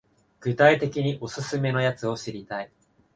[0.39, 2.71] 具体的にオススメのやつ知りたい